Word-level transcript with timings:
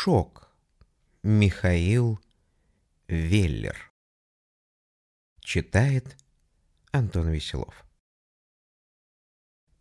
Шок. 0.00 0.48
Михаил 1.24 2.20
Веллер. 3.08 3.90
Читает 5.40 6.16
Антон 6.92 7.30
Веселов. 7.30 7.84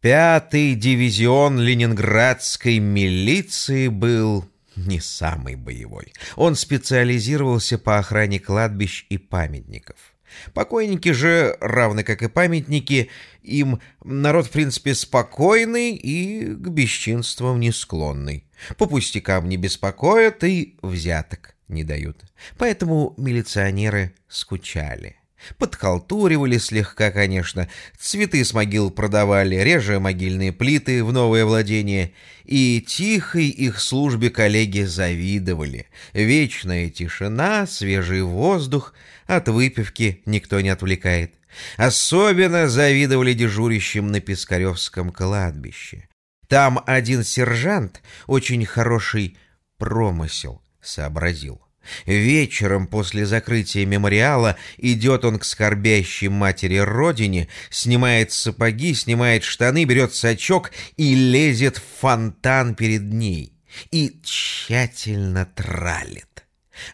Пятый 0.02 0.74
дивизион 0.74 1.60
ленинградской 1.60 2.80
милиции 2.80 3.90
был 3.90 4.50
не 4.76 5.00
самый 5.00 5.54
боевой. 5.54 6.12
Он 6.36 6.56
специализировался 6.56 7.78
по 7.78 8.00
охране 8.00 8.40
кладбищ 8.40 9.06
и 9.10 9.20
памятников. 9.20 10.17
Покойники 10.54 11.12
же, 11.12 11.58
равны 11.60 12.04
как 12.04 12.24
и 12.24 12.28
памятники, 12.28 13.10
им 13.42 13.80
народ, 14.04 14.48
в 14.48 14.52
принципе, 14.52 14.94
спокойный 14.94 15.96
и 15.96 16.46
к 16.46 16.68
бесчинствам 16.70 17.60
не 17.60 17.72
склонный. 17.72 18.46
По 18.78 18.88
пустякам 18.88 19.50
не 19.50 19.58
беспокоят 19.58 20.44
и 20.44 20.78
взяток 20.82 21.56
не 21.68 21.84
дают. 21.84 22.24
Поэтому 22.58 23.14
милиционеры 23.18 24.14
скучали. 24.28 25.17
Подхалтуривали 25.58 26.58
слегка, 26.58 27.12
конечно, 27.12 27.70
цветы 27.98 28.44
с 28.44 28.54
могил 28.54 28.90
продавали, 28.92 29.56
реже 29.56 30.00
могильные 30.00 30.52
плиты 30.52 31.04
в 31.04 31.14
новое 31.14 31.46
владение, 31.46 32.14
и 32.44 32.84
тихой 32.86 33.48
их 33.48 33.80
службе 33.80 34.30
коллеги 34.30 34.82
завидовали. 34.82 35.88
Вечная 36.14 36.90
тишина, 36.90 37.68
свежий 37.68 38.22
воздух, 38.22 38.94
от 39.26 39.48
выпивки 39.48 40.22
никто 40.26 40.60
не 40.62 40.70
отвлекает. 40.70 41.34
Особенно 41.78 42.68
завидовали 42.68 43.34
дежурящим 43.34 44.08
на 44.08 44.20
Пискаревском 44.20 45.12
кладбище. 45.12 46.08
Там 46.48 46.82
один 46.86 47.24
сержант 47.24 48.02
очень 48.26 48.66
хороший 48.66 49.38
промысел 49.78 50.62
сообразил. 50.82 51.67
Вечером 52.06 52.88
после 52.88 53.26
закрытия 53.26 53.86
мемориала 53.86 54.58
идет 54.78 55.26
он 55.26 55.40
к 55.40 55.46
скорбящей 55.46 56.28
матери 56.28 56.78
родине, 56.78 57.48
снимает 57.70 58.32
сапоги, 58.32 58.94
снимает 58.94 59.44
штаны, 59.44 59.86
берет 59.86 60.14
сачок 60.14 60.72
и 60.96 61.16
лезет 61.16 61.78
в 61.78 61.84
фонтан 62.00 62.76
перед 62.76 63.04
ней. 63.04 63.54
И 63.92 64.20
тщательно 64.24 65.46
тралит. 65.46 66.46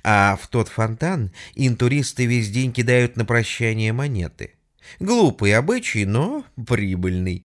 А 0.04 0.38
в 0.42 0.48
тот 0.48 0.70
фонтан 0.70 1.32
интуристы 1.56 2.26
весь 2.26 2.50
день 2.50 2.72
кидают 2.72 3.18
на 3.18 3.26
прощание 3.26 3.94
монеты. 3.94 4.56
Глупый 5.00 5.56
обычай, 5.56 6.06
но 6.06 6.46
прибыльный. 6.68 7.44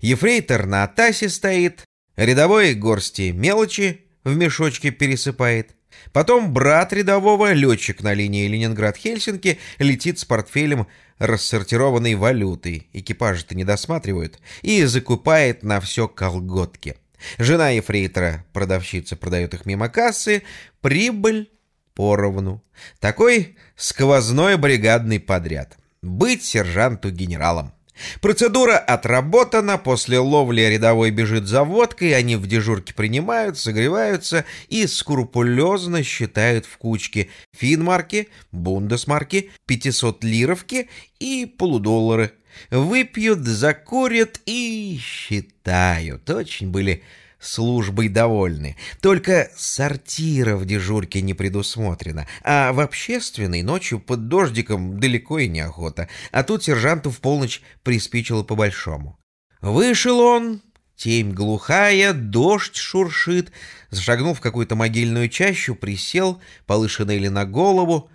Ефрейтор 0.00 0.66
на 0.66 0.84
атасе 0.84 1.28
стоит, 1.28 1.84
рядовой 2.16 2.74
горсти 2.74 3.30
мелочи 3.30 4.02
в 4.24 4.36
мешочке 4.36 4.90
пересыпает. 4.90 5.75
Потом 6.12 6.52
брат 6.52 6.92
рядового, 6.92 7.52
летчик 7.52 8.02
на 8.02 8.14
линии 8.14 8.48
Ленинград-Хельсинки, 8.48 9.58
летит 9.78 10.18
с 10.18 10.24
портфелем 10.24 10.86
рассортированной 11.18 12.14
валюты, 12.14 12.86
экипажи-то 12.92 13.54
не 13.54 13.64
досматривают, 13.64 14.38
и 14.62 14.84
закупает 14.84 15.62
на 15.62 15.80
все 15.80 16.08
колготки. 16.08 16.96
Жена 17.38 17.70
ефрейтора, 17.70 18.44
продавщица, 18.52 19.16
продает 19.16 19.54
их 19.54 19.66
мимо 19.66 19.88
кассы, 19.88 20.42
прибыль 20.80 21.50
поровну. 21.94 22.62
Такой 23.00 23.56
сквозной 23.74 24.56
бригадный 24.56 25.18
подряд. 25.18 25.76
Быть 26.02 26.44
сержанту 26.44 27.10
генералом. 27.10 27.72
Процедура 28.20 28.76
отработана, 28.76 29.78
после 29.78 30.18
ловли 30.18 30.60
рядовой 30.62 31.10
бежит 31.10 31.46
за 31.46 31.64
водкой, 31.64 32.16
они 32.16 32.36
в 32.36 32.46
дежурке 32.46 32.94
принимают, 32.94 33.58
согреваются 33.58 34.44
и 34.68 34.86
скрупулезно 34.86 36.02
считают 36.02 36.66
в 36.66 36.76
кучке 36.78 37.28
финмарки, 37.54 38.28
бундесмарки, 38.52 39.50
500 39.66 40.24
лировки 40.24 40.88
и 41.18 41.46
полудоллары. 41.46 42.32
Выпьют, 42.70 43.40
закурят 43.40 44.40
и 44.46 44.98
считают. 45.00 46.28
Очень 46.30 46.70
были 46.70 47.02
службой 47.38 48.08
довольны. 48.08 48.76
Только 49.00 49.50
сортира 49.56 50.56
в 50.56 50.64
дежурке 50.64 51.20
не 51.20 51.34
предусмотрено, 51.34 52.26
а 52.42 52.72
в 52.72 52.80
общественной 52.80 53.62
ночью 53.62 54.00
под 54.00 54.28
дождиком 54.28 54.98
далеко 55.00 55.38
и 55.38 55.48
неохота, 55.48 56.08
а 56.32 56.42
тут 56.42 56.64
сержанту 56.64 57.10
в 57.10 57.20
полночь 57.20 57.62
приспичило 57.82 58.42
по-большому. 58.42 59.18
Вышел 59.60 60.20
он, 60.20 60.62
темь 60.96 61.32
глухая, 61.32 62.12
дождь 62.12 62.76
шуршит, 62.76 63.52
зашагнул 63.90 64.34
в 64.34 64.40
какую-то 64.40 64.76
могильную 64.76 65.28
чащу, 65.28 65.74
присел, 65.74 66.40
полы 66.66 66.88
шинели 66.88 67.28
на 67.28 67.44
голову. 67.44 68.10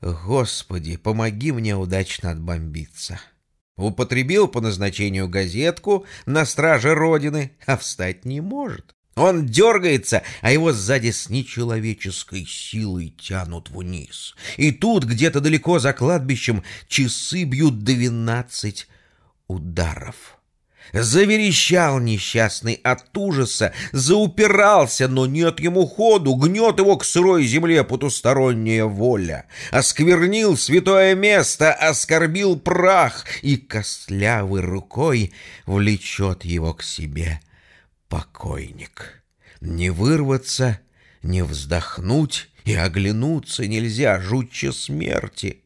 Господи, 0.00 0.96
помоги 0.96 1.52
мне 1.52 1.76
удачно 1.76 2.30
отбомбиться. 2.30 3.20
Употребил 3.76 4.46
по 4.46 4.60
назначению 4.60 5.28
газетку 5.28 6.06
на 6.26 6.44
страже 6.44 6.94
Родины, 6.94 7.52
а 7.66 7.76
встать 7.76 8.24
не 8.24 8.40
может. 8.40 8.94
Он 9.16 9.46
дергается, 9.46 10.22
а 10.42 10.50
его 10.50 10.72
сзади 10.72 11.10
с 11.10 11.28
нечеловеческой 11.28 12.44
силой 12.46 13.10
тянут 13.10 13.70
вниз. 13.70 14.34
И 14.56 14.72
тут, 14.72 15.04
где-то 15.04 15.40
далеко 15.40 15.78
за 15.78 15.92
кладбищем, 15.92 16.64
часы 16.88 17.44
бьют 17.44 17.84
двенадцать 17.84 18.88
ударов. 19.46 20.38
Заверещал 20.92 21.98
несчастный 21.98 22.74
от 22.74 23.16
ужаса, 23.16 23.72
заупирался, 23.92 25.08
но 25.08 25.26
нет 25.26 25.58
ему 25.58 25.86
ходу, 25.86 26.34
гнет 26.34 26.78
его 26.78 26.96
к 26.96 27.04
сырой 27.04 27.44
земле 27.46 27.82
потусторонняя 27.82 28.84
воля. 28.84 29.46
Осквернил 29.72 30.56
святое 30.56 31.14
место, 31.14 31.72
оскорбил 31.72 32.56
прах, 32.56 33.24
и 33.42 33.56
костлявой 33.56 34.60
рукой 34.60 35.32
влечет 35.66 36.44
его 36.44 36.74
к 36.74 36.82
себе 36.82 37.40
покойник. 38.08 39.24
Не 39.60 39.90
вырваться, 39.90 40.78
не 41.22 41.42
вздохнуть 41.42 42.50
и 42.64 42.74
оглянуться 42.74 43.66
нельзя, 43.66 44.20
жутче 44.20 44.72
смерти. 44.72 45.63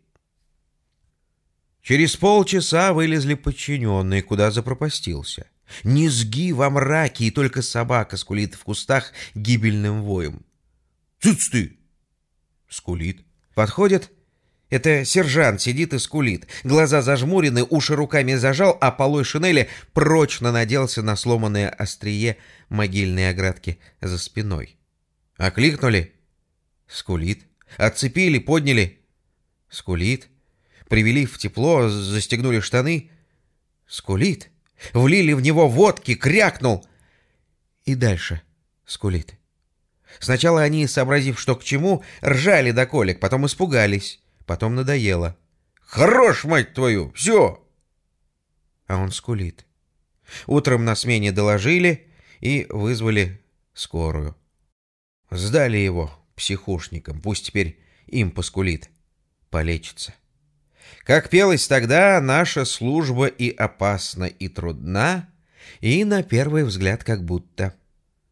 Через 1.89 2.19
полчаса 2.19 2.93
вылезли 2.93 3.33
подчиненные, 3.33 4.21
куда 4.23 4.51
запропастился. 4.51 5.47
Низги 5.85 6.53
во 6.53 6.69
мраке, 6.69 7.25
и 7.25 7.31
только 7.31 7.63
собака 7.63 8.19
скулит 8.19 8.57
в 8.57 8.65
кустах 8.65 9.15
гибельным 9.35 10.03
воем. 10.03 10.45
«Цыц 11.19 11.49
ты!» 11.49 11.79
Скулит. 12.69 13.25
Подходит. 13.55 14.11
Это 14.69 15.07
сержант 15.07 15.63
сидит 15.63 15.95
и 15.95 15.99
скулит. 15.99 16.47
Глаза 16.63 17.01
зажмурены, 17.01 17.65
уши 17.65 17.97
руками 17.97 18.35
зажал, 18.35 18.77
а 18.83 18.91
полой 18.91 19.25
шинели 19.25 19.71
прочно 19.95 20.53
наделся 20.53 21.01
на 21.01 21.17
сломанное 21.17 21.71
острие 21.71 22.37
могильной 22.69 23.31
оградки 23.31 23.79
за 24.03 24.19
спиной. 24.19 24.77
Окликнули. 25.39 26.13
Скулит. 26.87 27.47
Отцепили, 27.79 28.39
подняли. 28.39 29.01
Скулит. 29.71 30.29
Привели 30.89 31.27
в 31.27 31.39
тепло, 31.39 31.89
застегнули 31.89 32.61
штаны. 32.61 33.11
Скулит. 33.87 34.51
Влили 34.93 35.33
в 35.33 35.41
него 35.41 35.69
водки, 35.69 36.15
крякнул. 36.15 36.87
И 37.85 37.95
дальше 37.95 38.43
скулит. 38.87 39.35
Сначала 40.21 40.63
они, 40.63 40.87
сообразив, 40.87 41.39
что 41.39 41.55
к 41.57 41.65
чему, 41.65 42.03
ржали 42.23 42.71
до 42.71 42.87
колик, 42.87 43.21
потом 43.21 43.47
испугались, 43.47 44.21
потом 44.47 44.75
надоело. 44.75 45.37
«Хорош, 45.81 46.45
мать 46.45 46.75
твою! 46.75 47.13
Все!» 47.13 47.65
А 48.87 48.97
он 48.97 49.11
скулит. 49.11 49.67
Утром 50.47 50.85
на 50.85 50.95
смене 50.95 51.33
доложили 51.33 52.09
и 52.41 52.67
вызвали 52.69 53.43
скорую. 53.75 54.37
Сдали 55.31 55.79
его 55.79 56.13
психушникам, 56.37 57.21
пусть 57.21 57.47
теперь 57.47 57.81
им 58.07 58.31
поскулит, 58.31 58.91
полечится. 59.51 60.15
Как 61.05 61.31
пелось 61.31 61.67
тогда, 61.67 62.21
наша 62.21 62.65
служба 62.65 63.27
и 63.27 63.51
опасна, 63.51 64.25
и 64.25 64.49
трудна, 64.49 65.29
и 65.81 66.05
на 66.05 66.23
первый 66.23 66.65
взгляд 66.65 67.05
как 67.05 67.25
будто 67.25 67.75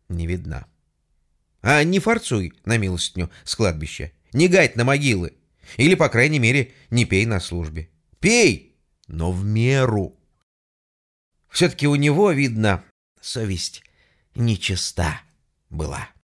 не 0.09 0.27
видна. 0.27 0.67
А 1.63 1.83
не 1.83 1.99
форцуй 1.99 2.53
на 2.65 2.77
милостню 2.77 3.31
с 3.45 3.55
кладбища, 3.57 4.13
не 4.33 4.49
гать 4.49 4.77
на 4.77 4.85
могилы, 4.85 5.33
или, 5.77 5.95
по 5.95 6.09
крайней 6.09 6.39
мере, 6.39 6.73
не 6.91 7.05
пей 7.05 7.27
на 7.27 7.41
службе. 7.41 7.89
Пей, 8.21 8.77
но 9.09 9.33
в 9.33 9.45
меру. 9.45 10.17
Все-таки 11.51 11.87
у 11.87 11.95
него, 11.95 12.31
видно, 12.33 12.85
совесть 13.21 13.83
нечиста 14.35 15.21
была. 15.71 16.09